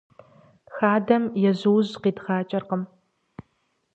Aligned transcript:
Хадэм 0.75 1.23
ежьужь 1.49 1.91
къидгъакӀэркъым. 2.01 2.83